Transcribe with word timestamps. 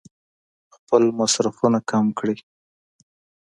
خپل 0.75 1.03
مصرفونه 1.19 1.79
کم 1.89 2.05
کړي. 2.19 2.35